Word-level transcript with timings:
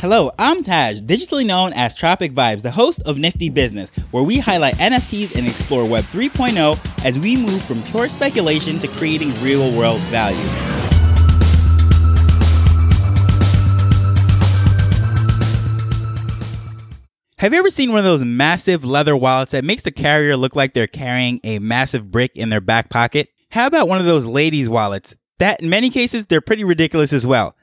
Hello, 0.00 0.30
I'm 0.38 0.62
Taj, 0.62 1.00
digitally 1.00 1.44
known 1.44 1.72
as 1.72 1.92
Tropic 1.92 2.30
Vibes, 2.30 2.62
the 2.62 2.70
host 2.70 3.02
of 3.04 3.18
Nifty 3.18 3.50
Business, 3.50 3.90
where 4.12 4.22
we 4.22 4.38
highlight 4.38 4.76
NFTs 4.76 5.34
and 5.34 5.44
explore 5.48 5.84
Web 5.84 6.04
3.0 6.04 7.04
as 7.04 7.18
we 7.18 7.36
move 7.36 7.60
from 7.64 7.82
pure 7.82 8.08
speculation 8.08 8.78
to 8.78 8.86
creating 8.86 9.32
real 9.42 9.76
world 9.76 9.98
value. 10.02 10.36
Have 17.38 17.52
you 17.52 17.58
ever 17.58 17.68
seen 17.68 17.90
one 17.90 17.98
of 17.98 18.04
those 18.04 18.22
massive 18.22 18.84
leather 18.84 19.16
wallets 19.16 19.50
that 19.50 19.64
makes 19.64 19.82
the 19.82 19.90
carrier 19.90 20.36
look 20.36 20.54
like 20.54 20.74
they're 20.74 20.86
carrying 20.86 21.40
a 21.42 21.58
massive 21.58 22.12
brick 22.12 22.36
in 22.36 22.50
their 22.50 22.60
back 22.60 22.88
pocket? 22.88 23.30
How 23.50 23.66
about 23.66 23.88
one 23.88 23.98
of 23.98 24.06
those 24.06 24.26
ladies' 24.26 24.68
wallets? 24.68 25.16
That, 25.40 25.60
in 25.60 25.68
many 25.68 25.90
cases, 25.90 26.26
they're 26.26 26.40
pretty 26.40 26.62
ridiculous 26.62 27.12
as 27.12 27.26
well. 27.26 27.56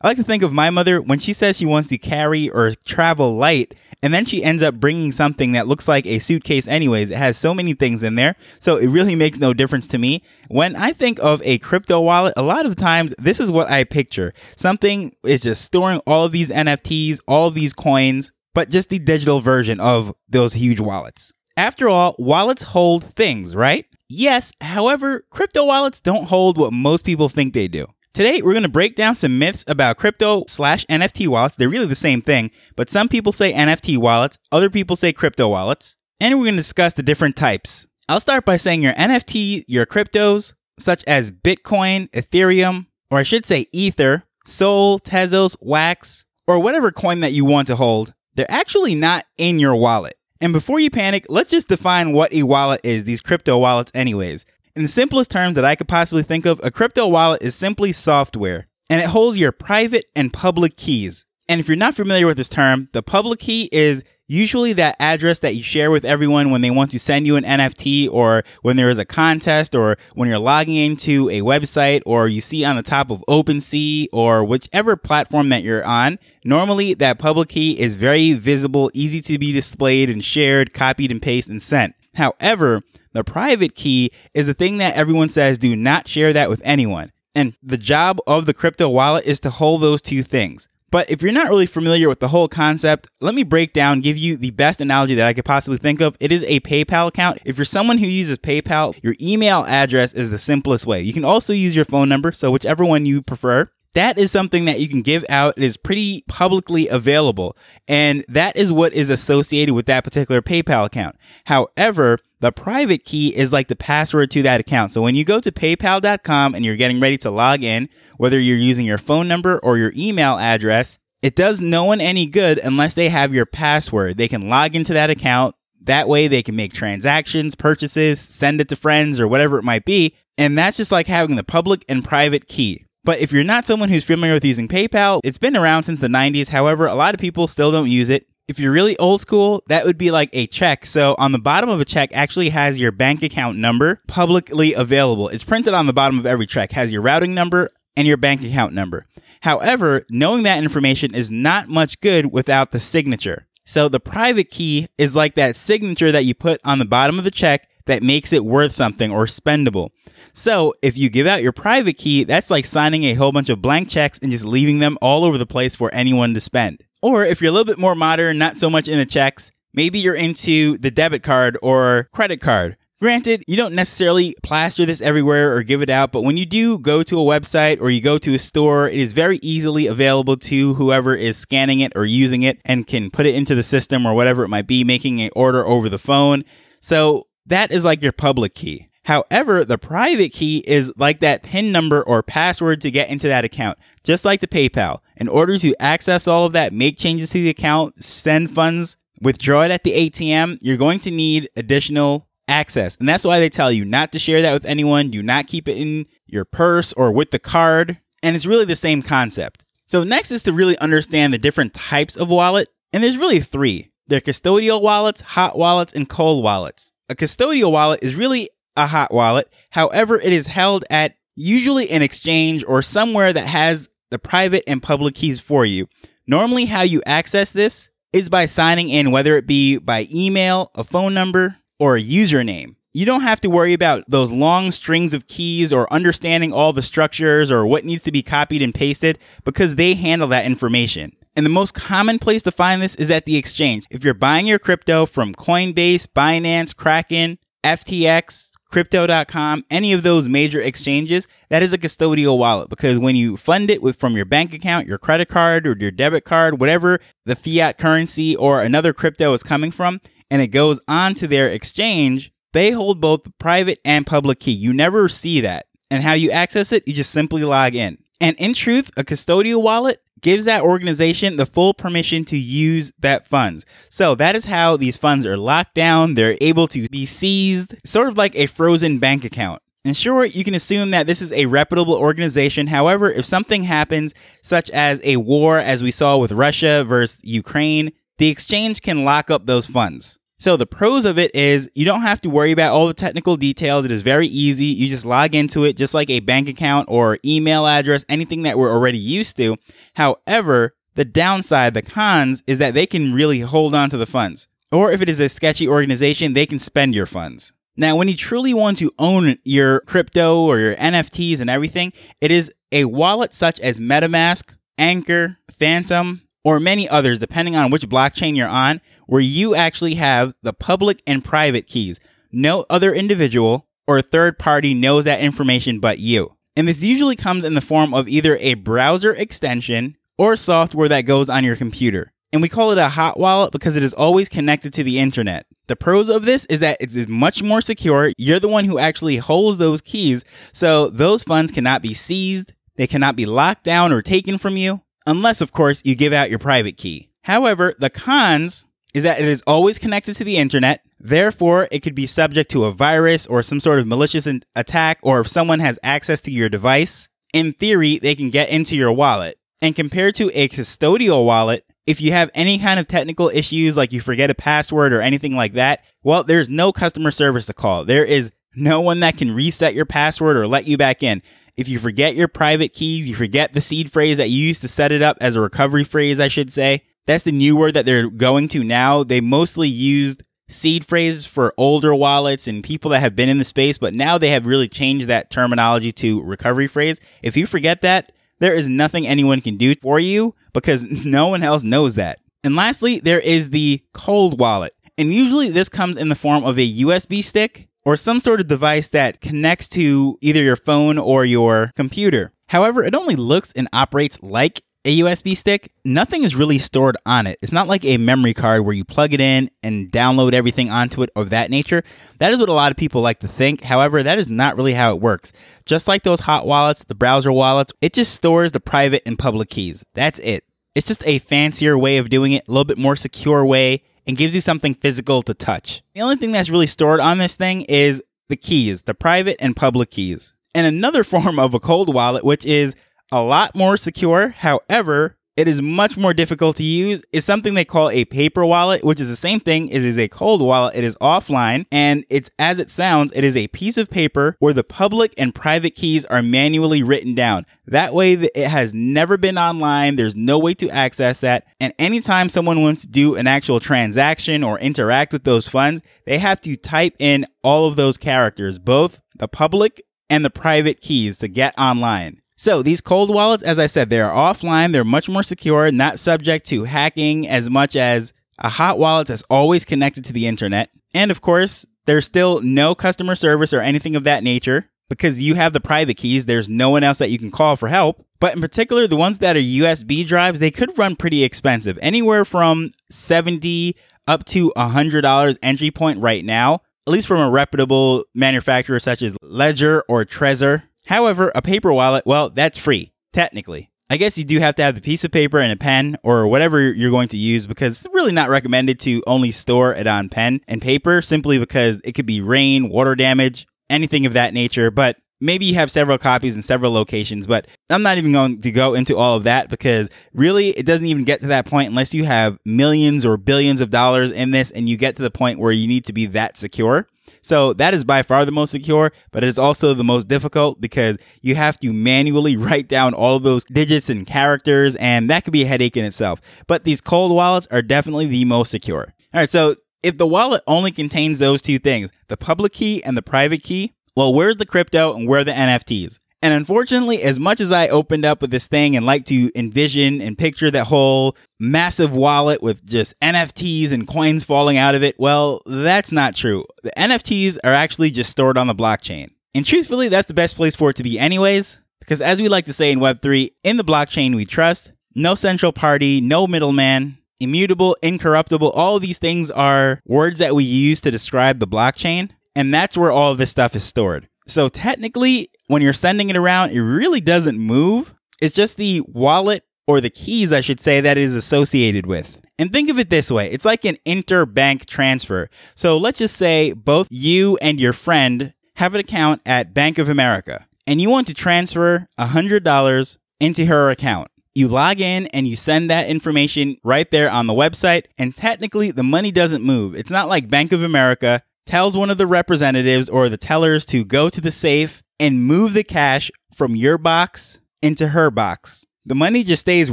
I 0.00 0.08
like 0.08 0.16
to 0.16 0.22
think 0.22 0.44
of 0.44 0.52
my 0.52 0.70
mother 0.70 1.02
when 1.02 1.18
she 1.18 1.32
says 1.32 1.56
she 1.58 1.66
wants 1.66 1.88
to 1.88 1.98
carry 1.98 2.48
or 2.48 2.70
travel 2.84 3.34
light, 3.34 3.74
and 4.00 4.14
then 4.14 4.24
she 4.24 4.44
ends 4.44 4.62
up 4.62 4.76
bringing 4.76 5.10
something 5.10 5.52
that 5.52 5.66
looks 5.66 5.88
like 5.88 6.06
a 6.06 6.20
suitcase, 6.20 6.68
anyways. 6.68 7.10
It 7.10 7.16
has 7.16 7.36
so 7.36 7.52
many 7.52 7.74
things 7.74 8.04
in 8.04 8.14
there, 8.14 8.36
so 8.60 8.76
it 8.76 8.86
really 8.86 9.16
makes 9.16 9.40
no 9.40 9.52
difference 9.52 9.88
to 9.88 9.98
me. 9.98 10.22
When 10.46 10.76
I 10.76 10.92
think 10.92 11.18
of 11.18 11.42
a 11.44 11.58
crypto 11.58 12.00
wallet, 12.00 12.34
a 12.36 12.42
lot 12.42 12.64
of 12.64 12.76
times 12.76 13.12
this 13.18 13.40
is 13.40 13.50
what 13.50 13.68
I 13.68 13.82
picture 13.82 14.34
something 14.54 15.10
is 15.24 15.42
just 15.42 15.64
storing 15.64 16.00
all 16.06 16.24
of 16.24 16.30
these 16.30 16.50
NFTs, 16.50 17.18
all 17.26 17.48
of 17.48 17.54
these 17.54 17.72
coins, 17.72 18.30
but 18.54 18.70
just 18.70 18.90
the 18.90 19.00
digital 19.00 19.40
version 19.40 19.80
of 19.80 20.14
those 20.28 20.52
huge 20.52 20.78
wallets. 20.78 21.32
After 21.56 21.88
all, 21.88 22.14
wallets 22.20 22.62
hold 22.62 23.02
things, 23.16 23.56
right? 23.56 23.84
Yes, 24.08 24.52
however, 24.60 25.24
crypto 25.28 25.64
wallets 25.64 26.00
don't 26.00 26.28
hold 26.28 26.56
what 26.56 26.72
most 26.72 27.04
people 27.04 27.28
think 27.28 27.52
they 27.52 27.66
do. 27.66 27.88
Today, 28.18 28.42
we're 28.42 28.50
going 28.50 28.64
to 28.64 28.68
break 28.68 28.96
down 28.96 29.14
some 29.14 29.38
myths 29.38 29.64
about 29.68 29.96
crypto 29.96 30.42
slash 30.48 30.84
NFT 30.86 31.28
wallets. 31.28 31.54
They're 31.54 31.68
really 31.68 31.86
the 31.86 31.94
same 31.94 32.20
thing, 32.20 32.50
but 32.74 32.90
some 32.90 33.08
people 33.08 33.30
say 33.30 33.52
NFT 33.52 33.96
wallets, 33.96 34.38
other 34.50 34.68
people 34.68 34.96
say 34.96 35.12
crypto 35.12 35.46
wallets, 35.46 35.96
and 36.18 36.36
we're 36.36 36.46
going 36.46 36.56
to 36.56 36.62
discuss 36.62 36.94
the 36.94 37.04
different 37.04 37.36
types. 37.36 37.86
I'll 38.08 38.18
start 38.18 38.44
by 38.44 38.56
saying 38.56 38.82
your 38.82 38.92
NFT, 38.94 39.66
your 39.68 39.86
cryptos, 39.86 40.54
such 40.80 41.04
as 41.04 41.30
Bitcoin, 41.30 42.10
Ethereum, 42.10 42.86
or 43.08 43.18
I 43.18 43.22
should 43.22 43.46
say 43.46 43.66
Ether, 43.72 44.24
Sol, 44.44 44.98
Tezos, 44.98 45.54
Wax, 45.60 46.24
or 46.48 46.58
whatever 46.58 46.90
coin 46.90 47.20
that 47.20 47.34
you 47.34 47.44
want 47.44 47.68
to 47.68 47.76
hold, 47.76 48.14
they're 48.34 48.50
actually 48.50 48.96
not 48.96 49.26
in 49.36 49.60
your 49.60 49.76
wallet. 49.76 50.16
And 50.40 50.52
before 50.52 50.80
you 50.80 50.90
panic, 50.90 51.26
let's 51.28 51.50
just 51.50 51.68
define 51.68 52.12
what 52.12 52.32
a 52.32 52.42
wallet 52.42 52.80
is, 52.82 53.04
these 53.04 53.20
crypto 53.20 53.58
wallets, 53.58 53.92
anyways. 53.94 54.44
In 54.78 54.84
the 54.84 54.88
simplest 54.88 55.32
terms 55.32 55.56
that 55.56 55.64
I 55.64 55.74
could 55.74 55.88
possibly 55.88 56.22
think 56.22 56.46
of, 56.46 56.60
a 56.62 56.70
crypto 56.70 57.08
wallet 57.08 57.42
is 57.42 57.56
simply 57.56 57.90
software, 57.90 58.68
and 58.88 59.00
it 59.00 59.08
holds 59.08 59.36
your 59.36 59.50
private 59.50 60.04
and 60.14 60.32
public 60.32 60.76
keys. 60.76 61.24
And 61.48 61.60
if 61.60 61.66
you're 61.66 61.76
not 61.76 61.96
familiar 61.96 62.28
with 62.28 62.36
this 62.36 62.48
term, 62.48 62.88
the 62.92 63.02
public 63.02 63.40
key 63.40 63.68
is 63.72 64.04
usually 64.28 64.72
that 64.74 64.94
address 65.00 65.40
that 65.40 65.56
you 65.56 65.64
share 65.64 65.90
with 65.90 66.04
everyone 66.04 66.52
when 66.52 66.60
they 66.60 66.70
want 66.70 66.92
to 66.92 67.00
send 67.00 67.26
you 67.26 67.34
an 67.34 67.42
NFT 67.42 68.08
or 68.08 68.44
when 68.62 68.76
there 68.76 68.88
is 68.88 68.98
a 68.98 69.04
contest 69.04 69.74
or 69.74 69.98
when 70.14 70.28
you're 70.28 70.38
logging 70.38 70.76
into 70.76 71.28
a 71.28 71.40
website 71.40 72.02
or 72.06 72.28
you 72.28 72.40
see 72.40 72.64
on 72.64 72.76
the 72.76 72.82
top 72.84 73.10
of 73.10 73.24
OpenSea 73.28 74.06
or 74.12 74.44
whichever 74.44 74.94
platform 74.94 75.48
that 75.48 75.64
you're 75.64 75.84
on. 75.84 76.20
Normally, 76.44 76.94
that 76.94 77.18
public 77.18 77.48
key 77.48 77.80
is 77.80 77.96
very 77.96 78.32
visible, 78.34 78.92
easy 78.94 79.20
to 79.22 79.40
be 79.40 79.50
displayed 79.50 80.08
and 80.08 80.24
shared, 80.24 80.72
copied 80.72 81.10
and 81.10 81.20
pasted 81.20 81.50
and 81.50 81.60
sent. 81.60 81.96
However, 82.14 82.84
the 83.18 83.24
private 83.24 83.74
key 83.74 84.12
is 84.32 84.46
the 84.46 84.54
thing 84.54 84.76
that 84.76 84.94
everyone 84.94 85.28
says 85.28 85.58
do 85.58 85.74
not 85.74 86.06
share 86.06 86.32
that 86.32 86.48
with 86.48 86.62
anyone. 86.64 87.10
And 87.34 87.54
the 87.60 87.76
job 87.76 88.20
of 88.28 88.46
the 88.46 88.54
crypto 88.54 88.88
wallet 88.88 89.26
is 89.26 89.40
to 89.40 89.50
hold 89.50 89.82
those 89.82 90.00
two 90.00 90.22
things. 90.22 90.68
But 90.92 91.10
if 91.10 91.20
you're 91.20 91.32
not 91.32 91.48
really 91.48 91.66
familiar 91.66 92.08
with 92.08 92.20
the 92.20 92.28
whole 92.28 92.48
concept, 92.48 93.08
let 93.20 93.34
me 93.34 93.42
break 93.42 93.72
down, 93.72 94.00
give 94.02 94.16
you 94.16 94.36
the 94.36 94.52
best 94.52 94.80
analogy 94.80 95.16
that 95.16 95.26
I 95.26 95.34
could 95.34 95.44
possibly 95.44 95.78
think 95.78 96.00
of. 96.00 96.16
It 96.20 96.30
is 96.30 96.44
a 96.44 96.60
PayPal 96.60 97.08
account. 97.08 97.40
If 97.44 97.58
you're 97.58 97.64
someone 97.64 97.98
who 97.98 98.06
uses 98.06 98.38
PayPal, 98.38 98.96
your 99.02 99.16
email 99.20 99.64
address 99.66 100.14
is 100.14 100.30
the 100.30 100.38
simplest 100.38 100.86
way. 100.86 101.02
You 101.02 101.12
can 101.12 101.24
also 101.24 101.52
use 101.52 101.74
your 101.74 101.84
phone 101.84 102.08
number, 102.08 102.30
so 102.30 102.52
whichever 102.52 102.84
one 102.84 103.04
you 103.04 103.20
prefer 103.20 103.68
that 103.94 104.18
is 104.18 104.30
something 104.30 104.66
that 104.66 104.80
you 104.80 104.88
can 104.88 105.02
give 105.02 105.24
out. 105.28 105.54
It 105.56 105.64
is 105.64 105.76
pretty 105.76 106.24
publicly 106.28 106.88
available. 106.88 107.56
And 107.86 108.24
that 108.28 108.56
is 108.56 108.72
what 108.72 108.92
is 108.92 109.10
associated 109.10 109.74
with 109.74 109.86
that 109.86 110.04
particular 110.04 110.42
PayPal 110.42 110.84
account. 110.84 111.16
However, 111.46 112.18
the 112.40 112.52
private 112.52 113.04
key 113.04 113.36
is 113.36 113.52
like 113.52 113.68
the 113.68 113.76
password 113.76 114.30
to 114.32 114.42
that 114.42 114.60
account. 114.60 114.92
So 114.92 115.02
when 115.02 115.14
you 115.14 115.24
go 115.24 115.40
to 115.40 115.50
paypal.com 115.50 116.54
and 116.54 116.64
you're 116.64 116.76
getting 116.76 117.00
ready 117.00 117.18
to 117.18 117.30
log 117.30 117.62
in, 117.62 117.88
whether 118.16 118.38
you're 118.38 118.56
using 118.56 118.86
your 118.86 118.98
phone 118.98 119.26
number 119.26 119.58
or 119.58 119.78
your 119.78 119.92
email 119.96 120.38
address, 120.38 120.98
it 121.22 121.34
does 121.34 121.60
no 121.60 121.84
one 121.84 122.00
any 122.00 122.26
good 122.26 122.60
unless 122.62 122.94
they 122.94 123.08
have 123.08 123.34
your 123.34 123.46
password. 123.46 124.18
They 124.18 124.28
can 124.28 124.48
log 124.48 124.76
into 124.76 124.92
that 124.92 125.10
account. 125.10 125.56
That 125.80 126.08
way 126.08 126.28
they 126.28 126.42
can 126.42 126.54
make 126.54 126.72
transactions, 126.72 127.54
purchases, 127.54 128.20
send 128.20 128.60
it 128.60 128.68
to 128.68 128.76
friends 128.76 129.18
or 129.18 129.26
whatever 129.26 129.58
it 129.58 129.64
might 129.64 129.84
be. 129.84 130.14
And 130.36 130.56
that's 130.56 130.76
just 130.76 130.92
like 130.92 131.06
having 131.06 131.36
the 131.36 131.42
public 131.42 131.84
and 131.88 132.04
private 132.04 132.46
key. 132.46 132.84
But 133.08 133.20
if 133.20 133.32
you're 133.32 133.42
not 133.42 133.64
someone 133.64 133.88
who's 133.88 134.04
familiar 134.04 134.34
with 134.34 134.44
using 134.44 134.68
PayPal, 134.68 135.20
it's 135.24 135.38
been 135.38 135.56
around 135.56 135.84
since 135.84 135.98
the 135.98 136.08
90s. 136.08 136.50
However, 136.50 136.86
a 136.86 136.94
lot 136.94 137.14
of 137.14 137.20
people 137.20 137.48
still 137.48 137.72
don't 137.72 137.90
use 137.90 138.10
it. 138.10 138.26
If 138.48 138.58
you're 138.58 138.70
really 138.70 138.98
old 138.98 139.22
school, 139.22 139.62
that 139.68 139.86
would 139.86 139.96
be 139.96 140.10
like 140.10 140.28
a 140.34 140.46
check. 140.46 140.84
So 140.84 141.16
on 141.18 141.32
the 141.32 141.38
bottom 141.38 141.70
of 141.70 141.80
a 141.80 141.86
check 141.86 142.10
actually 142.12 142.50
has 142.50 142.78
your 142.78 142.92
bank 142.92 143.22
account 143.22 143.56
number 143.56 144.02
publicly 144.08 144.74
available. 144.74 145.30
It's 145.30 145.42
printed 145.42 145.72
on 145.72 145.86
the 145.86 145.94
bottom 145.94 146.18
of 146.18 146.26
every 146.26 146.44
check, 146.44 146.72
has 146.72 146.92
your 146.92 147.00
routing 147.00 147.32
number 147.32 147.70
and 147.96 148.06
your 148.06 148.18
bank 148.18 148.44
account 148.44 148.74
number. 148.74 149.06
However, 149.40 150.04
knowing 150.10 150.42
that 150.42 150.62
information 150.62 151.14
is 151.14 151.30
not 151.30 151.66
much 151.66 152.00
good 152.00 152.30
without 152.30 152.72
the 152.72 152.78
signature. 152.78 153.46
So 153.64 153.88
the 153.88 154.00
private 154.00 154.50
key 154.50 154.88
is 154.98 155.16
like 155.16 155.34
that 155.36 155.56
signature 155.56 156.12
that 156.12 156.26
you 156.26 156.34
put 156.34 156.60
on 156.62 156.78
the 156.78 156.84
bottom 156.84 157.16
of 157.16 157.24
the 157.24 157.30
check 157.30 157.70
that 157.88 158.02
makes 158.02 158.32
it 158.32 158.44
worth 158.44 158.72
something 158.72 159.10
or 159.10 159.26
spendable. 159.26 159.90
So 160.32 160.72
if 160.82 160.96
you 160.96 161.10
give 161.10 161.26
out 161.26 161.42
your 161.42 161.52
private 161.52 161.98
key, 161.98 162.24
that's 162.24 162.50
like 162.50 162.64
signing 162.64 163.04
a 163.04 163.14
whole 163.14 163.32
bunch 163.32 163.48
of 163.48 163.60
blank 163.60 163.88
checks 163.88 164.18
and 164.22 164.30
just 164.30 164.44
leaving 164.44 164.78
them 164.78 164.96
all 165.02 165.24
over 165.24 165.36
the 165.36 165.46
place 165.46 165.74
for 165.74 165.92
anyone 165.92 166.32
to 166.34 166.40
spend. 166.40 166.84
Or 167.02 167.24
if 167.24 167.40
you're 167.40 167.50
a 167.50 167.52
little 167.52 167.64
bit 167.64 167.78
more 167.78 167.94
modern, 167.94 168.38
not 168.38 168.56
so 168.56 168.70
much 168.70 168.88
in 168.88 168.98
the 168.98 169.06
checks, 169.06 169.50
maybe 169.74 169.98
you're 169.98 170.14
into 170.14 170.78
the 170.78 170.90
debit 170.90 171.22
card 171.22 171.58
or 171.62 172.08
credit 172.12 172.40
card. 172.40 172.76
Granted, 173.00 173.44
you 173.46 173.56
don't 173.56 173.74
necessarily 173.74 174.34
plaster 174.42 174.84
this 174.84 175.00
everywhere 175.00 175.54
or 175.54 175.62
give 175.62 175.82
it 175.82 175.88
out, 175.90 176.10
but 176.10 176.22
when 176.22 176.36
you 176.36 176.44
do 176.44 176.80
go 176.80 177.04
to 177.04 177.20
a 177.20 177.24
website 177.24 177.80
or 177.80 177.90
you 177.90 178.00
go 178.00 178.18
to 178.18 178.34
a 178.34 178.38
store, 178.38 178.88
it 178.88 178.98
is 178.98 179.12
very 179.12 179.38
easily 179.40 179.86
available 179.86 180.36
to 180.36 180.74
whoever 180.74 181.14
is 181.14 181.36
scanning 181.36 181.78
it 181.78 181.92
or 181.94 182.04
using 182.04 182.42
it 182.42 182.60
and 182.64 182.88
can 182.88 183.08
put 183.12 183.24
it 183.24 183.36
into 183.36 183.54
the 183.54 183.62
system 183.62 184.04
or 184.04 184.14
whatever 184.14 184.42
it 184.42 184.48
might 184.48 184.66
be, 184.66 184.82
making 184.82 185.20
an 185.20 185.30
order 185.36 185.64
over 185.64 185.88
the 185.88 185.98
phone. 185.98 186.44
So 186.80 187.27
that 187.48 187.72
is 187.72 187.84
like 187.84 188.02
your 188.02 188.12
public 188.12 188.54
key. 188.54 188.88
However, 189.04 189.64
the 189.64 189.78
private 189.78 190.32
key 190.32 190.62
is 190.66 190.92
like 190.98 191.20
that 191.20 191.42
PIN 191.42 191.72
number 191.72 192.02
or 192.02 192.22
password 192.22 192.82
to 192.82 192.90
get 192.90 193.08
into 193.08 193.26
that 193.28 193.44
account, 193.44 193.78
just 194.04 194.24
like 194.24 194.40
the 194.40 194.46
PayPal. 194.46 195.00
In 195.16 195.28
order 195.28 195.56
to 195.58 195.74
access 195.80 196.28
all 196.28 196.44
of 196.44 196.52
that, 196.52 196.74
make 196.74 196.98
changes 196.98 197.30
to 197.30 197.40
the 197.40 197.48
account, 197.48 198.04
send 198.04 198.50
funds, 198.54 198.98
withdraw 199.20 199.62
it 199.62 199.70
at 199.70 199.82
the 199.82 199.92
ATM, 199.92 200.58
you're 200.60 200.76
going 200.76 201.00
to 201.00 201.10
need 201.10 201.48
additional 201.56 202.28
access. 202.48 202.96
And 202.96 203.08
that's 203.08 203.24
why 203.24 203.40
they 203.40 203.48
tell 203.48 203.72
you 203.72 203.84
not 203.84 204.12
to 204.12 204.18
share 204.18 204.42
that 204.42 204.52
with 204.52 204.66
anyone, 204.66 205.10
do 205.10 205.22
not 205.22 205.46
keep 205.46 205.68
it 205.68 205.78
in 205.78 206.06
your 206.26 206.44
purse 206.44 206.92
or 206.92 207.10
with 207.10 207.30
the 207.30 207.38
card. 207.38 207.98
And 208.22 208.36
it's 208.36 208.46
really 208.46 208.64
the 208.66 208.76
same 208.76 209.00
concept. 209.00 209.64
So, 209.86 210.04
next 210.04 210.30
is 210.30 210.42
to 210.42 210.52
really 210.52 210.78
understand 210.80 211.32
the 211.32 211.38
different 211.38 211.72
types 211.72 212.14
of 212.14 212.28
wallet. 212.28 212.68
And 212.92 213.02
there's 213.02 213.16
really 213.16 213.40
three 213.40 213.90
they're 214.06 214.20
custodial 214.20 214.82
wallets, 214.82 215.20
hot 215.20 215.56
wallets, 215.56 215.92
and 215.92 216.08
cold 216.08 216.42
wallets. 216.42 216.92
A 217.08 217.14
custodial 217.14 217.72
wallet 217.72 218.00
is 218.02 218.14
really 218.14 218.50
a 218.76 218.86
hot 218.86 219.12
wallet. 219.12 219.50
However, 219.70 220.18
it 220.18 220.32
is 220.32 220.46
held 220.46 220.84
at 220.90 221.16
usually 221.34 221.90
an 221.90 222.02
exchange 222.02 222.64
or 222.66 222.82
somewhere 222.82 223.32
that 223.32 223.46
has 223.46 223.88
the 224.10 224.18
private 224.18 224.64
and 224.66 224.82
public 224.82 225.14
keys 225.14 225.40
for 225.40 225.64
you. 225.64 225.88
Normally, 226.26 226.66
how 226.66 226.82
you 226.82 227.02
access 227.06 227.52
this 227.52 227.88
is 228.12 228.28
by 228.28 228.46
signing 228.46 228.90
in, 228.90 229.10
whether 229.10 229.36
it 229.36 229.46
be 229.46 229.78
by 229.78 230.06
email, 230.12 230.70
a 230.74 230.84
phone 230.84 231.14
number, 231.14 231.56
or 231.78 231.96
a 231.96 232.02
username. 232.02 232.74
You 232.92 233.06
don't 233.06 233.22
have 233.22 233.40
to 233.40 233.50
worry 233.50 233.74
about 233.74 234.04
those 234.08 234.32
long 234.32 234.70
strings 234.70 235.14
of 235.14 235.26
keys 235.26 235.72
or 235.72 235.92
understanding 235.92 236.52
all 236.52 236.72
the 236.72 236.82
structures 236.82 237.52
or 237.52 237.66
what 237.66 237.84
needs 237.84 238.02
to 238.04 238.12
be 238.12 238.22
copied 238.22 238.62
and 238.62 238.74
pasted 238.74 239.18
because 239.44 239.76
they 239.76 239.94
handle 239.94 240.28
that 240.28 240.46
information. 240.46 241.12
And 241.38 241.46
the 241.46 241.50
most 241.50 241.72
common 241.72 242.18
place 242.18 242.42
to 242.42 242.50
find 242.50 242.82
this 242.82 242.96
is 242.96 243.12
at 243.12 243.24
the 243.24 243.36
exchange. 243.36 243.84
If 243.92 244.02
you're 244.02 244.12
buying 244.12 244.48
your 244.48 244.58
crypto 244.58 245.06
from 245.06 245.36
Coinbase, 245.36 246.08
Binance, 246.08 246.74
Kraken, 246.74 247.38
FTX, 247.62 248.54
crypto.com, 248.64 249.64
any 249.70 249.92
of 249.92 250.02
those 250.02 250.26
major 250.26 250.60
exchanges, 250.60 251.28
that 251.48 251.62
is 251.62 251.72
a 251.72 251.78
custodial 251.78 252.38
wallet 252.38 252.68
because 252.68 252.98
when 252.98 253.14
you 253.14 253.36
fund 253.36 253.70
it 253.70 253.80
with 253.80 254.00
from 254.00 254.16
your 254.16 254.24
bank 254.24 254.52
account, 254.52 254.88
your 254.88 254.98
credit 254.98 255.28
card 255.28 255.64
or 255.64 255.76
your 255.78 255.92
debit 255.92 256.24
card, 256.24 256.58
whatever 256.58 256.98
the 257.24 257.36
fiat 257.36 257.78
currency 257.78 258.34
or 258.34 258.60
another 258.60 258.92
crypto 258.92 259.32
is 259.32 259.44
coming 259.44 259.70
from, 259.70 260.00
and 260.32 260.42
it 260.42 260.48
goes 260.48 260.80
onto 260.88 261.28
their 261.28 261.48
exchange, 261.48 262.32
they 262.52 262.72
hold 262.72 263.00
both 263.00 263.22
the 263.22 263.30
private 263.38 263.78
and 263.84 264.08
public 264.08 264.40
key. 264.40 264.50
You 264.50 264.74
never 264.74 265.08
see 265.08 265.40
that. 265.42 265.66
And 265.88 266.02
how 266.02 266.14
you 266.14 266.32
access 266.32 266.72
it, 266.72 266.88
you 266.88 266.94
just 266.94 267.12
simply 267.12 267.44
log 267.44 267.76
in. 267.76 267.98
And 268.20 268.34
in 268.40 268.54
truth, 268.54 268.90
a 268.96 269.04
custodial 269.04 269.62
wallet 269.62 270.02
gives 270.20 270.44
that 270.44 270.62
organization 270.62 271.36
the 271.36 271.46
full 271.46 271.74
permission 271.74 272.24
to 272.26 272.36
use 272.36 272.92
that 272.98 273.26
funds. 273.26 273.64
So 273.90 274.14
that 274.14 274.36
is 274.36 274.46
how 274.46 274.76
these 274.76 274.96
funds 274.96 275.26
are 275.26 275.36
locked 275.36 275.74
down. 275.74 276.14
They're 276.14 276.36
able 276.40 276.68
to 276.68 276.88
be 276.88 277.04
seized, 277.04 277.76
sort 277.84 278.08
of 278.08 278.16
like 278.16 278.34
a 278.36 278.46
frozen 278.46 278.98
bank 278.98 279.24
account. 279.24 279.62
And 279.84 279.96
sure, 279.96 280.24
you 280.24 280.44
can 280.44 280.54
assume 280.54 280.90
that 280.90 281.06
this 281.06 281.22
is 281.22 281.32
a 281.32 281.46
reputable 281.46 281.94
organization. 281.94 282.66
However, 282.66 283.10
if 283.10 283.24
something 283.24 283.62
happens, 283.62 284.12
such 284.42 284.68
as 284.70 285.00
a 285.02 285.16
war, 285.16 285.58
as 285.58 285.82
we 285.82 285.90
saw 285.90 286.18
with 286.18 286.32
Russia 286.32 286.84
versus 286.84 287.20
Ukraine, 287.22 287.92
the 288.18 288.28
exchange 288.28 288.82
can 288.82 289.04
lock 289.04 289.30
up 289.30 289.46
those 289.46 289.66
funds. 289.66 290.18
So 290.40 290.56
the 290.56 290.66
pros 290.66 291.04
of 291.04 291.18
it 291.18 291.34
is 291.34 291.68
you 291.74 291.84
don't 291.84 292.02
have 292.02 292.20
to 292.20 292.30
worry 292.30 292.52
about 292.52 292.72
all 292.72 292.86
the 292.86 292.94
technical 292.94 293.36
details. 293.36 293.84
It 293.84 293.90
is 293.90 294.02
very 294.02 294.28
easy. 294.28 294.66
You 294.66 294.88
just 294.88 295.04
log 295.04 295.34
into 295.34 295.64
it 295.64 295.76
just 295.76 295.94
like 295.94 296.10
a 296.10 296.20
bank 296.20 296.48
account 296.48 296.88
or 296.88 297.18
email 297.24 297.66
address, 297.66 298.04
anything 298.08 298.42
that 298.42 298.56
we're 298.56 298.70
already 298.70 298.98
used 298.98 299.36
to. 299.38 299.56
However, 299.96 300.76
the 300.94 301.04
downside, 301.04 301.74
the 301.74 301.82
cons, 301.82 302.42
is 302.46 302.58
that 302.58 302.74
they 302.74 302.86
can 302.86 303.12
really 303.12 303.40
hold 303.40 303.74
on 303.74 303.90
to 303.90 303.96
the 303.96 304.06
funds. 304.06 304.46
Or 304.70 304.92
if 304.92 305.02
it 305.02 305.08
is 305.08 305.18
a 305.18 305.28
sketchy 305.28 305.66
organization, 305.66 306.34
they 306.34 306.46
can 306.46 306.58
spend 306.60 306.94
your 306.94 307.06
funds. 307.06 307.52
Now, 307.76 307.96
when 307.96 308.08
you 308.08 308.16
truly 308.16 308.54
want 308.54 308.76
to 308.78 308.92
own 308.98 309.38
your 309.44 309.80
crypto 309.80 310.40
or 310.40 310.58
your 310.58 310.74
NFTs 310.76 311.40
and 311.40 311.48
everything, 311.48 311.92
it 312.20 312.30
is 312.30 312.52
a 312.70 312.84
wallet 312.84 313.32
such 313.32 313.58
as 313.60 313.80
MetaMask, 313.80 314.54
Anchor, 314.76 315.38
Phantom, 315.58 316.22
or 316.44 316.60
many 316.60 316.88
others, 316.88 317.18
depending 317.18 317.56
on 317.56 317.70
which 317.70 317.88
blockchain 317.88 318.36
you're 318.36 318.48
on, 318.48 318.80
where 319.06 319.20
you 319.20 319.54
actually 319.54 319.94
have 319.94 320.34
the 320.42 320.52
public 320.52 321.02
and 321.06 321.24
private 321.24 321.66
keys. 321.66 322.00
No 322.30 322.66
other 322.68 322.92
individual 322.94 323.66
or 323.86 324.02
third 324.02 324.38
party 324.38 324.74
knows 324.74 325.04
that 325.04 325.20
information 325.20 325.80
but 325.80 325.98
you. 325.98 326.36
And 326.56 326.68
this 326.68 326.82
usually 326.82 327.16
comes 327.16 327.44
in 327.44 327.54
the 327.54 327.60
form 327.60 327.94
of 327.94 328.08
either 328.08 328.36
a 328.38 328.54
browser 328.54 329.12
extension 329.12 329.96
or 330.18 330.36
software 330.36 330.88
that 330.88 331.02
goes 331.02 331.30
on 331.30 331.44
your 331.44 331.56
computer. 331.56 332.12
And 332.32 332.42
we 332.42 332.48
call 332.48 332.72
it 332.72 332.78
a 332.78 332.90
hot 332.90 333.18
wallet 333.18 333.52
because 333.52 333.76
it 333.76 333.82
is 333.82 333.94
always 333.94 334.28
connected 334.28 334.74
to 334.74 334.82
the 334.82 334.98
internet. 334.98 335.46
The 335.68 335.76
pros 335.76 336.10
of 336.10 336.24
this 336.24 336.44
is 336.46 336.60
that 336.60 336.76
it 336.80 336.94
is 336.94 337.08
much 337.08 337.42
more 337.42 337.60
secure. 337.60 338.12
You're 338.18 338.40
the 338.40 338.48
one 338.48 338.64
who 338.64 338.78
actually 338.78 339.16
holds 339.16 339.56
those 339.58 339.80
keys, 339.80 340.24
so 340.52 340.88
those 340.90 341.22
funds 341.22 341.52
cannot 341.52 341.80
be 341.80 341.94
seized, 341.94 342.52
they 342.76 342.86
cannot 342.86 343.16
be 343.16 343.26
locked 343.26 343.64
down 343.64 343.92
or 343.92 344.02
taken 344.02 344.36
from 344.38 344.56
you, 344.56 344.82
unless, 345.08 345.40
of 345.40 345.50
course, 345.50 345.82
you 345.84 345.96
give 345.96 346.12
out 346.12 346.30
your 346.30 346.38
private 346.38 346.76
key. 346.76 347.08
However, 347.22 347.74
the 347.78 347.90
cons 347.90 348.64
is 348.94 349.02
that 349.02 349.20
it 349.20 349.26
is 349.26 349.42
always 349.46 349.78
connected 349.78 350.14
to 350.16 350.24
the 350.24 350.36
internet. 350.36 350.82
Therefore, 351.00 351.66
it 351.70 351.80
could 351.80 351.94
be 351.94 352.06
subject 352.06 352.50
to 352.52 352.64
a 352.64 352.72
virus 352.72 353.26
or 353.26 353.42
some 353.42 353.58
sort 353.58 353.78
of 353.78 353.86
malicious 353.86 354.28
attack, 354.54 354.98
or 355.02 355.20
if 355.20 355.28
someone 355.28 355.60
has 355.60 355.78
access 355.82 356.20
to 356.22 356.30
your 356.30 356.48
device, 356.48 357.08
in 357.32 357.52
theory, 357.52 357.98
they 357.98 358.14
can 358.14 358.30
get 358.30 358.48
into 358.48 358.76
your 358.76 358.92
wallet. 358.92 359.38
And 359.60 359.74
compared 359.74 360.14
to 360.16 360.30
a 360.34 360.48
custodial 360.48 361.26
wallet, 361.26 361.64
if 361.86 362.00
you 362.00 362.12
have 362.12 362.30
any 362.34 362.58
kind 362.58 362.78
of 362.78 362.86
technical 362.86 363.30
issues, 363.30 363.76
like 363.76 363.92
you 363.92 364.00
forget 364.00 364.30
a 364.30 364.34
password 364.34 364.92
or 364.92 365.00
anything 365.00 365.34
like 365.34 365.54
that, 365.54 365.84
well, 366.02 366.22
there's 366.22 366.48
no 366.48 366.72
customer 366.72 367.10
service 367.10 367.46
to 367.46 367.54
call. 367.54 367.84
There 367.84 368.04
is 368.04 368.30
no 368.54 368.80
one 368.80 369.00
that 369.00 369.16
can 369.16 369.34
reset 369.34 369.74
your 369.74 369.86
password 369.86 370.36
or 370.36 370.46
let 370.46 370.66
you 370.66 370.76
back 370.76 371.02
in. 371.02 371.22
If 371.58 371.68
you 371.68 371.80
forget 371.80 372.14
your 372.14 372.28
private 372.28 372.72
keys, 372.72 373.08
you 373.08 373.16
forget 373.16 373.52
the 373.52 373.60
seed 373.60 373.90
phrase 373.90 374.16
that 374.16 374.30
you 374.30 374.46
used 374.46 374.60
to 374.60 374.68
set 374.68 374.92
it 374.92 375.02
up 375.02 375.16
as 375.20 375.34
a 375.34 375.40
recovery 375.40 375.82
phrase, 375.82 376.20
I 376.20 376.28
should 376.28 376.52
say, 376.52 376.84
that's 377.04 377.24
the 377.24 377.32
new 377.32 377.56
word 377.56 377.74
that 377.74 377.84
they're 377.84 378.08
going 378.08 378.46
to 378.48 378.62
now. 378.62 379.02
They 379.02 379.20
mostly 379.20 379.68
used 379.68 380.22
seed 380.48 380.84
phrases 380.84 381.26
for 381.26 381.52
older 381.56 381.92
wallets 381.92 382.46
and 382.46 382.62
people 382.62 382.92
that 382.92 383.00
have 383.00 383.16
been 383.16 383.28
in 383.28 383.38
the 383.38 383.44
space, 383.44 383.76
but 383.76 383.92
now 383.92 384.18
they 384.18 384.30
have 384.30 384.46
really 384.46 384.68
changed 384.68 385.08
that 385.08 385.30
terminology 385.30 385.90
to 385.90 386.22
recovery 386.22 386.68
phrase. 386.68 387.00
If 387.24 387.36
you 387.36 387.44
forget 387.44 387.80
that, 387.80 388.12
there 388.38 388.54
is 388.54 388.68
nothing 388.68 389.04
anyone 389.04 389.40
can 389.40 389.56
do 389.56 389.74
for 389.74 389.98
you 389.98 390.36
because 390.52 390.84
no 391.04 391.26
one 391.26 391.42
else 391.42 391.64
knows 391.64 391.96
that. 391.96 392.20
And 392.44 392.54
lastly, 392.54 393.00
there 393.00 393.18
is 393.18 393.50
the 393.50 393.82
cold 393.92 394.38
wallet. 394.38 394.74
And 394.96 395.12
usually 395.12 395.48
this 395.48 395.68
comes 395.68 395.96
in 395.96 396.08
the 396.08 396.14
form 396.14 396.44
of 396.44 396.56
a 396.56 396.72
USB 396.82 397.24
stick 397.24 397.68
or 397.88 397.96
some 397.96 398.20
sort 398.20 398.38
of 398.38 398.46
device 398.46 398.90
that 398.90 399.18
connects 399.18 399.66
to 399.66 400.18
either 400.20 400.42
your 400.42 400.56
phone 400.56 400.98
or 400.98 401.24
your 401.24 401.72
computer. 401.74 402.34
However, 402.48 402.84
it 402.84 402.94
only 402.94 403.16
looks 403.16 403.50
and 403.52 403.66
operates 403.72 404.22
like 404.22 404.60
a 404.84 405.00
USB 405.00 405.34
stick, 405.34 405.72
nothing 405.86 406.22
is 406.22 406.36
really 406.36 406.58
stored 406.58 406.98
on 407.06 407.26
it. 407.26 407.38
It's 407.40 407.50
not 407.50 407.66
like 407.66 407.86
a 407.86 407.96
memory 407.96 408.34
card 408.34 408.66
where 408.66 408.74
you 408.74 408.84
plug 408.84 409.14
it 409.14 409.22
in 409.22 409.50
and 409.62 409.90
download 409.90 410.34
everything 410.34 410.68
onto 410.68 411.02
it 411.02 411.08
of 411.16 411.30
that 411.30 411.48
nature. 411.48 411.82
That 412.18 412.30
is 412.30 412.38
what 412.38 412.50
a 412.50 412.52
lot 412.52 412.70
of 412.70 412.76
people 412.76 413.00
like 413.00 413.20
to 413.20 413.28
think. 413.28 413.62
However, 413.62 414.02
that 414.02 414.18
is 414.18 414.28
not 414.28 414.58
really 414.58 414.74
how 414.74 414.94
it 414.94 415.00
works. 415.00 415.32
Just 415.64 415.88
like 415.88 416.02
those 416.02 416.20
hot 416.20 416.46
wallets, 416.46 416.84
the 416.84 416.94
browser 416.94 417.32
wallets, 417.32 417.72
it 417.80 417.94
just 417.94 418.14
stores 418.14 418.52
the 418.52 418.60
private 418.60 419.02
and 419.06 419.18
public 419.18 419.48
keys. 419.48 419.82
That's 419.94 420.18
it. 420.18 420.44
It's 420.74 420.86
just 420.86 421.02
a 421.06 421.20
fancier 421.20 421.78
way 421.78 421.96
of 421.96 422.10
doing 422.10 422.32
it, 422.32 422.46
a 422.46 422.50
little 422.50 422.66
bit 422.66 422.76
more 422.76 422.96
secure 422.96 423.46
way, 423.46 423.82
and 424.08 424.16
gives 424.16 424.34
you 424.34 424.40
something 424.40 424.74
physical 424.74 425.22
to 425.22 425.34
touch. 425.34 425.82
The 425.94 426.00
only 426.00 426.16
thing 426.16 426.32
that's 426.32 426.48
really 426.48 426.66
stored 426.66 426.98
on 426.98 427.18
this 427.18 427.36
thing 427.36 427.60
is 427.62 428.02
the 428.30 428.36
keys, 428.36 428.82
the 428.82 428.94
private 428.94 429.36
and 429.38 429.54
public 429.54 429.90
keys. 429.90 430.32
And 430.54 430.66
another 430.66 431.04
form 431.04 431.38
of 431.38 431.52
a 431.52 431.60
cold 431.60 431.94
wallet, 431.94 432.24
which 432.24 432.46
is 432.46 432.74
a 433.12 433.22
lot 433.22 433.54
more 433.54 433.76
secure. 433.76 434.30
However, 434.30 435.17
it 435.38 435.46
is 435.46 435.62
much 435.62 435.96
more 435.96 436.12
difficult 436.12 436.56
to 436.56 436.64
use 436.64 437.00
It's 437.12 437.24
something 437.24 437.54
they 437.54 437.64
call 437.64 437.90
a 437.90 438.04
paper 438.06 438.44
wallet, 438.44 438.84
which 438.84 439.00
is 439.00 439.08
the 439.08 439.14
same 439.14 439.38
thing. 439.38 439.68
It 439.68 439.84
is 439.84 439.96
a 439.96 440.08
cold 440.08 440.42
wallet. 440.42 440.74
It 440.74 440.82
is 440.82 440.96
offline 440.96 441.64
and 441.70 442.04
it's 442.10 442.28
as 442.40 442.58
it 442.58 442.72
sounds. 442.72 443.12
It 443.14 443.22
is 443.22 443.36
a 443.36 443.46
piece 443.48 443.76
of 443.76 443.88
paper 443.88 444.34
where 444.40 444.52
the 444.52 444.64
public 444.64 445.14
and 445.16 445.32
private 445.32 445.76
keys 445.76 446.04
are 446.06 446.22
manually 446.22 446.82
written 446.82 447.14
down. 447.14 447.46
That 447.68 447.94
way 447.94 448.14
it 448.14 448.48
has 448.48 448.74
never 448.74 449.16
been 449.16 449.38
online. 449.38 449.94
There's 449.94 450.16
no 450.16 450.40
way 450.40 450.54
to 450.54 450.68
access 450.70 451.20
that. 451.20 451.46
And 451.60 451.72
anytime 451.78 452.28
someone 452.28 452.60
wants 452.60 452.80
to 452.80 452.88
do 452.88 453.14
an 453.14 453.28
actual 453.28 453.60
transaction 453.60 454.42
or 454.42 454.58
interact 454.58 455.12
with 455.12 455.22
those 455.22 455.48
funds, 455.48 455.82
they 456.04 456.18
have 456.18 456.40
to 456.40 456.56
type 456.56 456.96
in 456.98 457.26
all 457.44 457.68
of 457.68 457.76
those 457.76 457.96
characters, 457.96 458.58
both 458.58 459.00
the 459.14 459.28
public 459.28 459.82
and 460.10 460.24
the 460.24 460.30
private 460.30 460.80
keys 460.80 461.16
to 461.18 461.28
get 461.28 461.56
online. 461.56 462.22
So 462.38 462.62
these 462.62 462.80
cold 462.80 463.12
wallets, 463.12 463.42
as 463.42 463.58
I 463.58 463.66
said, 463.66 463.90
they 463.90 464.00
are 464.00 464.14
offline. 464.14 464.70
They're 464.70 464.84
much 464.84 465.08
more 465.08 465.24
secure, 465.24 465.72
not 465.72 465.98
subject 465.98 466.46
to 466.46 466.64
hacking 466.64 467.26
as 467.26 467.50
much 467.50 467.74
as 467.74 468.12
a 468.38 468.48
hot 468.48 468.78
wallet 468.78 469.08
that's 469.08 469.24
always 469.28 469.64
connected 469.64 470.04
to 470.04 470.12
the 470.12 470.28
internet. 470.28 470.70
And 470.94 471.10
of 471.10 471.20
course, 471.20 471.66
there's 471.86 472.06
still 472.06 472.40
no 472.40 472.76
customer 472.76 473.16
service 473.16 473.52
or 473.52 473.60
anything 473.60 473.96
of 473.96 474.04
that 474.04 474.22
nature 474.22 474.70
because 474.88 475.20
you 475.20 475.34
have 475.34 475.52
the 475.52 475.60
private 475.60 475.96
keys. 475.96 476.26
There's 476.26 476.48
no 476.48 476.70
one 476.70 476.84
else 476.84 476.98
that 476.98 477.10
you 477.10 477.18
can 477.18 477.32
call 477.32 477.56
for 477.56 477.66
help. 477.66 478.06
But 478.20 478.36
in 478.36 478.40
particular, 478.40 478.86
the 478.86 478.96
ones 478.96 479.18
that 479.18 479.36
are 479.36 479.40
USB 479.40 480.06
drives, 480.06 480.38
they 480.38 480.52
could 480.52 480.78
run 480.78 480.94
pretty 480.94 481.24
expensive, 481.24 481.76
anywhere 481.82 482.24
from 482.24 482.72
70 482.88 483.74
up 484.06 484.24
to 484.26 484.52
$100 484.56 485.38
entry 485.42 485.72
point 485.72 485.98
right 486.00 486.24
now, 486.24 486.62
at 486.86 486.92
least 486.92 487.08
from 487.08 487.20
a 487.20 487.30
reputable 487.30 488.04
manufacturer 488.14 488.78
such 488.78 489.02
as 489.02 489.16
Ledger 489.22 489.82
or 489.88 490.04
Trezor. 490.04 490.62
However, 490.88 491.30
a 491.34 491.42
paper 491.42 491.70
wallet, 491.70 492.06
well, 492.06 492.30
that's 492.30 492.56
free, 492.56 492.92
technically. 493.12 493.70
I 493.90 493.98
guess 493.98 494.16
you 494.16 494.24
do 494.24 494.38
have 494.38 494.54
to 494.54 494.62
have 494.62 494.74
the 494.74 494.80
piece 494.80 495.04
of 495.04 495.10
paper 495.10 495.38
and 495.38 495.52
a 495.52 495.56
pen 495.56 495.96
or 496.02 496.26
whatever 496.26 496.72
you're 496.72 496.90
going 496.90 497.08
to 497.08 497.18
use 497.18 497.46
because 497.46 497.80
it's 497.84 497.94
really 497.94 498.12
not 498.12 498.30
recommended 498.30 498.80
to 498.80 499.02
only 499.06 499.30
store 499.30 499.74
it 499.74 499.86
on 499.86 500.08
pen 500.08 500.40
and 500.48 500.62
paper 500.62 501.00
simply 501.02 501.38
because 501.38 501.78
it 501.84 501.92
could 501.92 502.06
be 502.06 502.22
rain, 502.22 502.70
water 502.70 502.94
damage, 502.94 503.46
anything 503.68 504.06
of 504.06 504.14
that 504.14 504.32
nature. 504.32 504.70
But 504.70 504.96
maybe 505.20 505.44
you 505.44 505.54
have 505.56 505.70
several 505.70 505.98
copies 505.98 506.36
in 506.36 506.42
several 506.42 506.72
locations, 506.72 507.26
but 507.26 507.46
I'm 507.68 507.82
not 507.82 507.98
even 507.98 508.12
going 508.12 508.40
to 508.40 508.50
go 508.50 508.72
into 508.72 508.96
all 508.96 509.16
of 509.16 509.24
that 509.24 509.50
because 509.50 509.90
really 510.14 510.50
it 510.50 510.64
doesn't 510.64 510.86
even 510.86 511.04
get 511.04 511.20
to 511.20 511.26
that 511.28 511.44
point 511.44 511.68
unless 511.68 511.92
you 511.92 512.04
have 512.04 512.38
millions 512.46 513.04
or 513.04 513.18
billions 513.18 513.60
of 513.60 513.68
dollars 513.70 514.10
in 514.10 514.30
this 514.30 514.50
and 514.50 514.68
you 514.68 514.78
get 514.78 514.96
to 514.96 515.02
the 515.02 515.10
point 515.10 515.38
where 515.38 515.52
you 515.52 515.68
need 515.68 515.84
to 515.84 515.92
be 515.92 516.06
that 516.06 516.38
secure. 516.38 516.86
So 517.22 517.52
that 517.54 517.74
is 517.74 517.84
by 517.84 518.02
far 518.02 518.24
the 518.24 518.32
most 518.32 518.50
secure, 518.50 518.92
but 519.10 519.22
it 519.24 519.26
is 519.28 519.38
also 519.38 519.74
the 519.74 519.84
most 519.84 520.08
difficult 520.08 520.60
because 520.60 520.98
you 521.22 521.34
have 521.34 521.58
to 521.60 521.72
manually 521.72 522.36
write 522.38 522.68
down 522.68 522.94
all 522.94 523.16
of 523.16 523.22
those 523.22 523.44
digits 523.44 523.88
and 523.88 524.06
characters, 524.06 524.74
and 524.76 525.10
that 525.10 525.24
could 525.24 525.32
be 525.32 525.42
a 525.42 525.46
headache 525.46 525.76
in 525.76 525.84
itself. 525.84 526.20
But 526.46 526.64
these 526.64 526.80
cold 526.80 527.12
wallets 527.12 527.46
are 527.50 527.62
definitely 527.62 528.06
the 528.06 528.24
most 528.24 528.50
secure. 528.50 528.94
All 529.14 529.20
right, 529.20 529.30
so 529.30 529.56
if 529.82 529.96
the 529.96 530.06
wallet 530.06 530.42
only 530.46 530.70
contains 530.70 531.18
those 531.18 531.40
two 531.42 531.58
things, 531.58 531.90
the 532.08 532.16
public 532.16 532.52
key 532.52 532.82
and 532.82 532.96
the 532.96 533.02
private 533.02 533.42
key, 533.42 533.72
well, 533.96 534.12
where's 534.12 534.36
the 534.36 534.46
crypto 534.46 534.94
and 534.94 535.08
where 535.08 535.20
are 535.20 535.24
the 535.24 535.32
NFTs? 535.32 535.98
And 536.20 536.34
unfortunately, 536.34 537.02
as 537.02 537.20
much 537.20 537.40
as 537.40 537.52
I 537.52 537.68
opened 537.68 538.04
up 538.04 538.20
with 538.20 538.32
this 538.32 538.48
thing 538.48 538.74
and 538.74 538.84
like 538.84 539.04
to 539.06 539.30
envision 539.36 540.00
and 540.00 540.18
picture 540.18 540.50
that 540.50 540.66
whole 540.66 541.16
massive 541.38 541.94
wallet 541.94 542.42
with 542.42 542.66
just 542.66 542.98
NFTs 543.00 543.70
and 543.70 543.86
coins 543.86 544.24
falling 544.24 544.56
out 544.56 544.74
of 544.74 544.82
it, 544.82 544.96
well, 544.98 545.42
that's 545.46 545.92
not 545.92 546.16
true. 546.16 546.44
The 546.64 546.72
NFTs 546.76 547.38
are 547.44 547.54
actually 547.54 547.90
just 547.90 548.10
stored 548.10 548.36
on 548.36 548.48
the 548.48 548.54
blockchain. 548.54 549.10
And 549.32 549.46
truthfully, 549.46 549.88
that's 549.88 550.08
the 550.08 550.14
best 550.14 550.34
place 550.34 550.56
for 550.56 550.70
it 550.70 550.76
to 550.76 550.82
be, 550.82 550.98
anyways, 550.98 551.60
because 551.78 552.00
as 552.00 552.20
we 552.20 552.28
like 552.28 552.46
to 552.46 552.52
say 552.52 552.72
in 552.72 552.80
Web3, 552.80 553.30
in 553.44 553.56
the 553.56 553.64
blockchain 553.64 554.16
we 554.16 554.24
trust, 554.24 554.72
no 554.96 555.14
central 555.14 555.52
party, 555.52 556.00
no 556.00 556.26
middleman, 556.26 556.98
immutable, 557.20 557.76
incorruptible, 557.80 558.50
all 558.50 558.74
of 558.74 558.82
these 558.82 558.98
things 558.98 559.30
are 559.30 559.80
words 559.84 560.18
that 560.18 560.34
we 560.34 560.42
use 560.42 560.80
to 560.80 560.90
describe 560.90 561.38
the 561.38 561.46
blockchain. 561.46 562.10
And 562.34 562.52
that's 562.52 562.76
where 562.76 562.90
all 562.90 563.12
of 563.12 563.18
this 563.18 563.30
stuff 563.30 563.54
is 563.54 563.64
stored. 563.64 564.07
So 564.28 564.48
technically, 564.48 565.30
when 565.46 565.62
you're 565.62 565.72
sending 565.72 566.10
it 566.10 566.16
around, 566.16 566.52
it 566.52 566.62
really 566.62 567.00
doesn't 567.00 567.38
move. 567.38 567.94
It's 568.20 568.34
just 568.34 568.56
the 568.56 568.82
wallet 568.86 569.44
or 569.66 569.80
the 569.80 569.90
keys, 569.90 570.32
I 570.32 570.40
should 570.40 570.60
say, 570.60 570.80
that 570.80 570.98
it 570.98 571.02
is 571.02 571.16
associated 571.16 571.86
with. 571.86 572.20
And 572.38 572.52
think 572.52 572.70
of 572.70 572.78
it 572.78 572.90
this 572.90 573.10
way 573.10 573.30
it's 573.32 573.44
like 573.44 573.64
an 573.64 573.76
interbank 573.84 574.66
transfer. 574.66 575.28
So 575.56 575.76
let's 575.76 575.98
just 575.98 576.16
say 576.16 576.52
both 576.52 576.86
you 576.90 577.36
and 577.38 577.58
your 577.58 577.72
friend 577.72 578.32
have 578.56 578.74
an 578.74 578.80
account 578.80 579.22
at 579.24 579.54
Bank 579.54 579.78
of 579.78 579.88
America, 579.88 580.46
and 580.66 580.80
you 580.80 580.90
want 580.90 581.06
to 581.08 581.14
transfer 581.14 581.88
$100 581.98 582.98
into 583.20 583.46
her 583.46 583.70
account. 583.70 584.10
You 584.34 584.46
log 584.46 584.80
in 584.80 585.06
and 585.08 585.26
you 585.26 585.34
send 585.34 585.68
that 585.70 585.88
information 585.88 586.58
right 586.62 586.88
there 586.90 587.10
on 587.10 587.26
the 587.26 587.32
website, 587.32 587.86
and 587.98 588.14
technically 588.14 588.70
the 588.70 588.84
money 588.84 589.10
doesn't 589.10 589.42
move. 589.42 589.74
It's 589.74 589.90
not 589.90 590.08
like 590.08 590.30
Bank 590.30 590.52
of 590.52 590.62
America 590.62 591.22
tells 591.48 591.76
one 591.76 591.88
of 591.88 591.96
the 591.96 592.06
representatives 592.06 592.90
or 592.90 593.08
the 593.08 593.16
tellers 593.16 593.64
to 593.66 593.82
go 593.82 594.10
to 594.10 594.20
the 594.20 594.30
safe 594.30 594.82
and 595.00 595.24
move 595.24 595.54
the 595.54 595.64
cash 595.64 596.10
from 596.34 596.54
your 596.54 596.76
box 596.76 597.40
into 597.62 597.88
her 597.88 598.10
box. 598.10 598.66
The 598.84 598.94
money 598.94 599.24
just 599.24 599.40
stays 599.40 599.72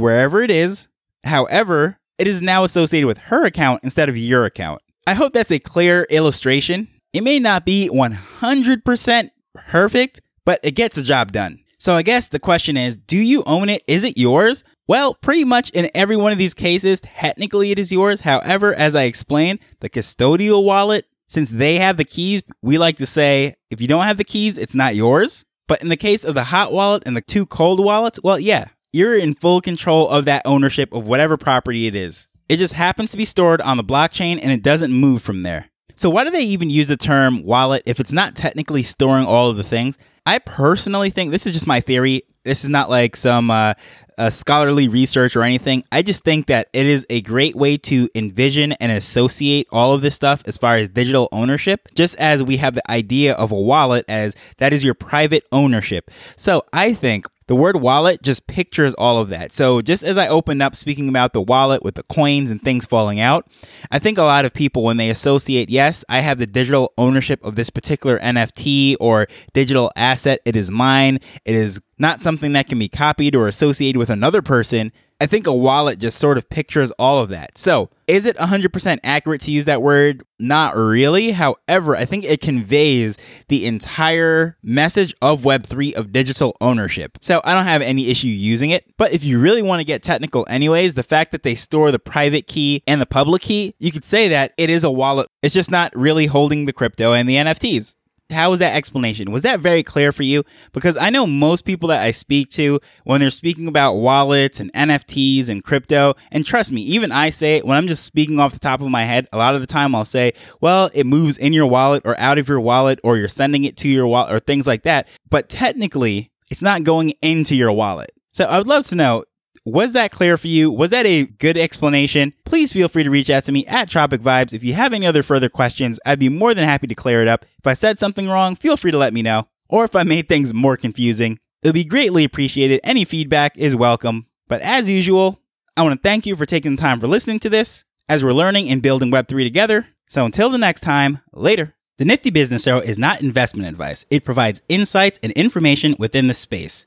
wherever 0.00 0.40
it 0.40 0.50
is. 0.50 0.88
However, 1.24 1.98
it 2.18 2.26
is 2.26 2.40
now 2.40 2.64
associated 2.64 3.06
with 3.06 3.18
her 3.18 3.44
account 3.44 3.84
instead 3.84 4.08
of 4.08 4.16
your 4.16 4.46
account. 4.46 4.80
I 5.06 5.12
hope 5.14 5.34
that's 5.34 5.50
a 5.50 5.58
clear 5.58 6.06
illustration. 6.08 6.88
It 7.12 7.22
may 7.22 7.38
not 7.38 7.66
be 7.66 7.90
100% 7.92 9.30
perfect, 9.54 10.20
but 10.46 10.60
it 10.62 10.72
gets 10.72 10.96
the 10.96 11.02
job 11.02 11.30
done. 11.30 11.60
So 11.78 11.94
I 11.94 12.02
guess 12.02 12.28
the 12.28 12.38
question 12.38 12.78
is 12.78 12.96
do 12.96 13.18
you 13.18 13.42
own 13.44 13.68
it? 13.68 13.82
Is 13.86 14.02
it 14.02 14.16
yours? 14.16 14.64
Well, 14.88 15.14
pretty 15.14 15.44
much 15.44 15.68
in 15.70 15.90
every 15.94 16.16
one 16.16 16.32
of 16.32 16.38
these 16.38 16.54
cases, 16.54 17.02
technically 17.02 17.70
it 17.70 17.78
is 17.78 17.92
yours. 17.92 18.22
However, 18.22 18.74
as 18.74 18.94
I 18.94 19.02
explained, 19.02 19.58
the 19.80 19.90
custodial 19.90 20.64
wallet, 20.64 21.04
since 21.28 21.50
they 21.50 21.76
have 21.76 21.96
the 21.96 22.04
keys, 22.04 22.42
we 22.62 22.78
like 22.78 22.96
to 22.96 23.06
say 23.06 23.54
if 23.70 23.80
you 23.80 23.88
don't 23.88 24.04
have 24.04 24.16
the 24.16 24.24
keys, 24.24 24.58
it's 24.58 24.74
not 24.74 24.94
yours. 24.94 25.44
But 25.68 25.82
in 25.82 25.88
the 25.88 25.96
case 25.96 26.24
of 26.24 26.34
the 26.34 26.44
hot 26.44 26.72
wallet 26.72 27.02
and 27.06 27.16
the 27.16 27.20
two 27.20 27.44
cold 27.44 27.84
wallets, 27.84 28.20
well, 28.22 28.38
yeah, 28.38 28.66
you're 28.92 29.16
in 29.16 29.34
full 29.34 29.60
control 29.60 30.08
of 30.08 30.24
that 30.26 30.42
ownership 30.44 30.92
of 30.92 31.06
whatever 31.06 31.36
property 31.36 31.86
it 31.86 31.96
is. 31.96 32.28
It 32.48 32.58
just 32.58 32.74
happens 32.74 33.10
to 33.10 33.18
be 33.18 33.24
stored 33.24 33.60
on 33.60 33.76
the 33.76 33.84
blockchain 33.84 34.38
and 34.40 34.52
it 34.52 34.62
doesn't 34.62 34.92
move 34.92 35.22
from 35.22 35.42
there. 35.42 35.70
So, 35.96 36.10
why 36.10 36.24
do 36.24 36.30
they 36.30 36.42
even 36.42 36.70
use 36.70 36.88
the 36.88 36.96
term 36.96 37.42
wallet 37.42 37.82
if 37.86 37.98
it's 37.98 38.12
not 38.12 38.36
technically 38.36 38.82
storing 38.82 39.26
all 39.26 39.50
of 39.50 39.56
the 39.56 39.64
things? 39.64 39.98
I 40.24 40.38
personally 40.38 41.10
think 41.10 41.30
this 41.30 41.46
is 41.46 41.54
just 41.54 41.66
my 41.66 41.80
theory. 41.80 42.22
This 42.44 42.64
is 42.64 42.70
not 42.70 42.90
like 42.90 43.16
some 43.16 43.50
uh, 43.50 43.74
uh, 44.18 44.30
scholarly 44.30 44.88
research 44.88 45.36
or 45.36 45.42
anything. 45.42 45.82
I 45.92 46.02
just 46.02 46.24
think 46.24 46.46
that 46.46 46.68
it 46.72 46.86
is 46.86 47.06
a 47.10 47.22
great 47.22 47.54
way 47.54 47.76
to 47.78 48.08
envision 48.14 48.72
and 48.72 48.92
associate 48.92 49.66
all 49.70 49.92
of 49.92 50.02
this 50.02 50.14
stuff 50.14 50.42
as 50.46 50.56
far 50.56 50.76
as 50.76 50.88
digital 50.88 51.28
ownership, 51.32 51.88
just 51.94 52.16
as 52.16 52.42
we 52.42 52.56
have 52.58 52.74
the 52.74 52.90
idea 52.90 53.34
of 53.34 53.52
a 53.52 53.60
wallet 53.60 54.04
as 54.08 54.36
that 54.58 54.72
is 54.72 54.84
your 54.84 54.94
private 54.94 55.44
ownership. 55.52 56.10
So 56.36 56.62
I 56.72 56.94
think 56.94 57.26
the 57.48 57.54
word 57.54 57.76
wallet 57.76 58.22
just 58.22 58.46
pictures 58.46 58.92
all 58.94 59.18
of 59.18 59.28
that. 59.28 59.52
So, 59.52 59.80
just 59.80 60.02
as 60.02 60.18
I 60.18 60.28
opened 60.28 60.62
up 60.62 60.74
speaking 60.74 61.08
about 61.08 61.32
the 61.32 61.40
wallet 61.40 61.82
with 61.82 61.94
the 61.94 62.02
coins 62.04 62.50
and 62.50 62.60
things 62.60 62.86
falling 62.86 63.20
out, 63.20 63.48
I 63.90 63.98
think 63.98 64.18
a 64.18 64.22
lot 64.22 64.44
of 64.44 64.52
people, 64.52 64.82
when 64.82 64.96
they 64.96 65.10
associate, 65.10 65.70
yes, 65.70 66.04
I 66.08 66.20
have 66.20 66.38
the 66.38 66.46
digital 66.46 66.92
ownership 66.98 67.44
of 67.44 67.54
this 67.54 67.70
particular 67.70 68.18
NFT 68.18 68.96
or 69.00 69.28
digital 69.52 69.92
asset, 69.96 70.40
it 70.44 70.56
is 70.56 70.70
mine, 70.70 71.20
it 71.44 71.54
is 71.54 71.80
not 71.98 72.20
something 72.20 72.52
that 72.52 72.68
can 72.68 72.78
be 72.78 72.88
copied 72.88 73.34
or 73.34 73.46
associated 73.46 73.98
with 73.98 74.10
another 74.10 74.42
person. 74.42 74.92
I 75.18 75.26
think 75.26 75.46
a 75.46 75.54
wallet 75.54 75.98
just 75.98 76.18
sort 76.18 76.36
of 76.36 76.48
pictures 76.50 76.90
all 76.92 77.18
of 77.18 77.30
that. 77.30 77.56
So, 77.56 77.88
is 78.06 78.26
it 78.26 78.36
100% 78.36 78.98
accurate 79.02 79.40
to 79.42 79.50
use 79.50 79.64
that 79.64 79.80
word? 79.80 80.24
Not 80.38 80.76
really. 80.76 81.32
However, 81.32 81.96
I 81.96 82.04
think 82.04 82.24
it 82.24 82.42
conveys 82.42 83.16
the 83.48 83.64
entire 83.66 84.58
message 84.62 85.14
of 85.22 85.42
Web3 85.42 85.94
of 85.94 86.12
digital 86.12 86.54
ownership. 86.60 87.18
So, 87.22 87.40
I 87.44 87.54
don't 87.54 87.64
have 87.64 87.80
any 87.80 88.10
issue 88.10 88.28
using 88.28 88.70
it. 88.70 88.84
But 88.98 89.12
if 89.12 89.24
you 89.24 89.38
really 89.38 89.62
want 89.62 89.80
to 89.80 89.84
get 89.84 90.02
technical, 90.02 90.46
anyways, 90.50 90.94
the 90.94 91.02
fact 91.02 91.32
that 91.32 91.42
they 91.42 91.54
store 91.54 91.90
the 91.90 91.98
private 91.98 92.46
key 92.46 92.82
and 92.86 93.00
the 93.00 93.06
public 93.06 93.42
key, 93.42 93.74
you 93.78 93.92
could 93.92 94.04
say 94.04 94.28
that 94.28 94.52
it 94.58 94.68
is 94.68 94.84
a 94.84 94.90
wallet. 94.90 95.28
It's 95.42 95.54
just 95.54 95.70
not 95.70 95.96
really 95.96 96.26
holding 96.26 96.66
the 96.66 96.74
crypto 96.74 97.14
and 97.14 97.26
the 97.28 97.36
NFTs 97.36 97.96
how 98.30 98.50
was 98.50 98.60
that 98.60 98.74
explanation? 98.74 99.30
Was 99.30 99.42
that 99.42 99.60
very 99.60 99.82
clear 99.82 100.12
for 100.12 100.22
you? 100.22 100.44
Because 100.72 100.96
I 100.96 101.10
know 101.10 101.26
most 101.26 101.64
people 101.64 101.88
that 101.88 102.02
I 102.02 102.10
speak 102.10 102.50
to 102.50 102.80
when 103.04 103.20
they're 103.20 103.30
speaking 103.30 103.68
about 103.68 103.94
wallets 103.94 104.58
and 104.58 104.72
NFTs 104.72 105.48
and 105.48 105.62
crypto, 105.62 106.14
and 106.32 106.44
trust 106.44 106.72
me, 106.72 106.82
even 106.82 107.12
I 107.12 107.30
say 107.30 107.56
it 107.56 107.64
when 107.64 107.76
I'm 107.76 107.86
just 107.86 108.04
speaking 108.04 108.40
off 108.40 108.52
the 108.52 108.58
top 108.58 108.80
of 108.80 108.88
my 108.88 109.04
head, 109.04 109.28
a 109.32 109.38
lot 109.38 109.54
of 109.54 109.60
the 109.60 109.66
time 109.66 109.94
I'll 109.94 110.04
say, 110.04 110.32
well, 110.60 110.90
it 110.92 111.06
moves 111.06 111.38
in 111.38 111.52
your 111.52 111.66
wallet 111.66 112.02
or 112.04 112.18
out 112.18 112.38
of 112.38 112.48
your 112.48 112.60
wallet 112.60 112.98
or 113.04 113.16
you're 113.16 113.28
sending 113.28 113.64
it 113.64 113.76
to 113.78 113.88
your 113.88 114.06
wallet 114.06 114.32
or 114.32 114.40
things 114.40 114.66
like 114.66 114.82
that. 114.82 115.06
But 115.30 115.48
technically, 115.48 116.30
it's 116.50 116.62
not 116.62 116.84
going 116.84 117.10
into 117.22 117.54
your 117.54 117.72
wallet. 117.72 118.10
So 118.32 118.44
I 118.44 118.58
would 118.58 118.66
love 118.66 118.86
to 118.88 118.96
know 118.96 119.24
was 119.66 119.94
that 119.94 120.12
clear 120.12 120.36
for 120.36 120.46
you? 120.46 120.70
Was 120.70 120.90
that 120.92 121.06
a 121.06 121.24
good 121.24 121.58
explanation? 121.58 122.32
Please 122.44 122.72
feel 122.72 122.88
free 122.88 123.02
to 123.02 123.10
reach 123.10 123.28
out 123.28 123.42
to 123.44 123.52
me 123.52 123.66
at 123.66 123.90
Tropic 123.90 124.20
Vibes. 124.20 124.52
If 124.52 124.62
you 124.62 124.74
have 124.74 124.92
any 124.92 125.04
other 125.04 125.24
further 125.24 125.48
questions, 125.48 125.98
I'd 126.06 126.20
be 126.20 126.28
more 126.28 126.54
than 126.54 126.64
happy 126.64 126.86
to 126.86 126.94
clear 126.94 127.20
it 127.20 127.26
up. 127.26 127.44
If 127.58 127.66
I 127.66 127.72
said 127.72 127.98
something 127.98 128.28
wrong, 128.28 128.54
feel 128.54 128.76
free 128.76 128.92
to 128.92 128.96
let 128.96 129.12
me 129.12 129.22
know. 129.22 129.48
Or 129.68 129.84
if 129.84 129.96
I 129.96 130.04
made 130.04 130.28
things 130.28 130.54
more 130.54 130.76
confusing, 130.76 131.40
it 131.62 131.68
would 131.68 131.74
be 131.74 131.84
greatly 131.84 132.22
appreciated. 132.22 132.80
Any 132.84 133.04
feedback 133.04 133.58
is 133.58 133.74
welcome. 133.74 134.26
But 134.46 134.60
as 134.60 134.88
usual, 134.88 135.40
I 135.76 135.82
want 135.82 136.00
to 136.00 136.08
thank 136.08 136.26
you 136.26 136.36
for 136.36 136.46
taking 136.46 136.76
the 136.76 136.80
time 136.80 137.00
for 137.00 137.08
listening 137.08 137.40
to 137.40 137.50
this 137.50 137.84
as 138.08 138.22
we're 138.22 138.32
learning 138.32 138.68
and 138.68 138.80
building 138.80 139.10
Web3 139.10 139.44
together. 139.44 139.88
So 140.06 140.24
until 140.24 140.48
the 140.48 140.58
next 140.58 140.82
time, 140.82 141.18
later. 141.32 141.74
The 141.98 142.04
Nifty 142.04 142.30
Business 142.30 142.66
Arrow 142.68 142.80
is 142.80 142.98
not 142.98 143.20
investment 143.20 143.68
advice. 143.68 144.04
It 144.10 144.22
provides 144.22 144.62
insights 144.68 145.18
and 145.24 145.32
information 145.32 145.96
within 145.98 146.28
the 146.28 146.34
space. 146.34 146.86